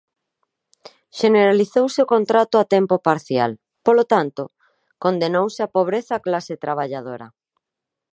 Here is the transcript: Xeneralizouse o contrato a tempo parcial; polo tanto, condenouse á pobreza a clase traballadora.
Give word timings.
Xeneralizouse 1.19 1.99
o 2.05 2.09
contrato 2.13 2.55
a 2.59 2.65
tempo 2.75 2.95
parcial; 3.07 3.51
polo 3.85 4.03
tanto, 4.13 4.43
condenouse 5.03 5.59
á 5.65 5.69
pobreza 5.75 6.13
a 6.15 6.23
clase 6.27 6.53
traballadora. 6.63 7.27